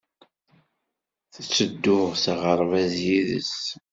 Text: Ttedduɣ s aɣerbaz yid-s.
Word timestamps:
Ttedduɣ 1.35 2.09
s 2.21 2.23
aɣerbaz 2.33 2.93
yid-s. 3.05 3.55